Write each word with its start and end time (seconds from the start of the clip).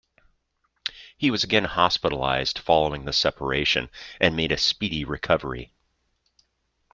He 1.15 1.29
was 1.29 1.43
again 1.43 1.65
hospitalized 1.65 2.57
following 2.57 3.05
the 3.05 3.13
separation, 3.13 3.91
and 4.19 4.35
made 4.35 4.51
a 4.51 4.57
speedy 4.57 5.05
recovery. 5.05 5.73